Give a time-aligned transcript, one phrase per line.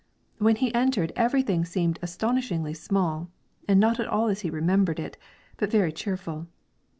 [0.39, 3.29] When he entered everything seemed astonishingly small,
[3.67, 5.15] and not at all as he remembered it,
[5.57, 6.47] but very cheerful.